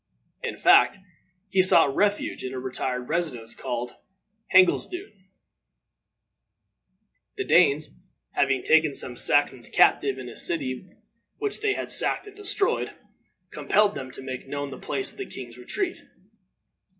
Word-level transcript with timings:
In 0.41 0.57
fact, 0.57 0.97
he 1.51 1.61
sought 1.61 1.93
refuge 1.95 2.43
in 2.43 2.55
a 2.55 2.59
retired 2.59 3.07
residence 3.07 3.53
called 3.53 3.91
Heglesdune. 4.51 5.13
The 7.37 7.43
Danes, 7.43 7.91
having 8.31 8.63
taken 8.63 8.95
some 8.95 9.15
Saxons 9.15 9.69
captive 9.69 10.17
in 10.17 10.27
a 10.27 10.35
city 10.35 10.89
which 11.37 11.61
they 11.61 11.73
had 11.73 11.91
sacked 11.91 12.25
and 12.25 12.35
destroyed, 12.35 12.95
compelled 13.51 13.93
them 13.93 14.09
to 14.13 14.23
make 14.23 14.47
known 14.47 14.71
the 14.71 14.79
place 14.79 15.11
of 15.11 15.19
the 15.19 15.27
king's 15.29 15.55
retreat. 15.55 16.01